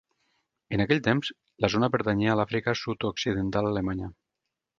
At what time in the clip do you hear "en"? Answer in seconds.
0.77-0.81